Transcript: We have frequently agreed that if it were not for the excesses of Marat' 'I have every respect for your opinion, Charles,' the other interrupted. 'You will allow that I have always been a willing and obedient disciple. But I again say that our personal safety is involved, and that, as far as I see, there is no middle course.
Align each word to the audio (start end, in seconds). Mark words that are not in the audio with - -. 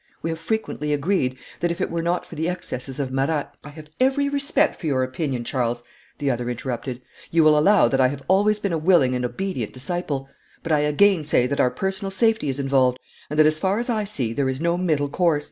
We 0.23 0.31
have 0.31 0.39
frequently 0.39 0.93
agreed 0.93 1.37
that 1.59 1.69
if 1.69 1.79
it 1.79 1.91
were 1.91 2.01
not 2.01 2.25
for 2.25 2.33
the 2.33 2.49
excesses 2.49 2.99
of 2.99 3.11
Marat' 3.11 3.51
'I 3.63 3.69
have 3.69 3.89
every 3.99 4.29
respect 4.29 4.75
for 4.79 4.87
your 4.87 5.03
opinion, 5.03 5.43
Charles,' 5.43 5.83
the 6.17 6.31
other 6.31 6.49
interrupted. 6.49 7.03
'You 7.29 7.43
will 7.43 7.55
allow 7.55 7.87
that 7.87 8.01
I 8.01 8.07
have 8.07 8.23
always 8.27 8.57
been 8.59 8.73
a 8.73 8.79
willing 8.79 9.13
and 9.13 9.23
obedient 9.23 9.73
disciple. 9.73 10.27
But 10.63 10.71
I 10.71 10.79
again 10.79 11.23
say 11.23 11.45
that 11.45 11.61
our 11.61 11.69
personal 11.69 12.09
safety 12.09 12.49
is 12.49 12.59
involved, 12.59 12.97
and 13.29 13.37
that, 13.37 13.45
as 13.45 13.59
far 13.59 13.77
as 13.77 13.91
I 13.91 14.05
see, 14.05 14.33
there 14.33 14.49
is 14.49 14.59
no 14.59 14.75
middle 14.75 15.07
course. 15.07 15.39